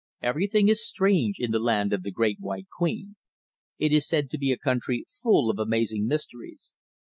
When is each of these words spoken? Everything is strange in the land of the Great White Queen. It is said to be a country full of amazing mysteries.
Everything 0.23 0.67
is 0.67 0.83
strange 0.83 1.37
in 1.39 1.51
the 1.51 1.59
land 1.59 1.93
of 1.93 2.01
the 2.01 2.09
Great 2.09 2.39
White 2.39 2.65
Queen. 2.75 3.17
It 3.77 3.93
is 3.93 4.07
said 4.07 4.31
to 4.31 4.39
be 4.39 4.51
a 4.51 4.57
country 4.57 5.05
full 5.21 5.51
of 5.51 5.59
amazing 5.59 6.07
mysteries. 6.07 6.73